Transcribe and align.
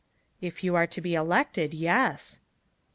"If 0.41 0.63
you 0.63 0.73
are 0.73 0.87
to 0.87 0.99
be 0.99 1.13
elected 1.13 1.75
yes!" 1.75 2.41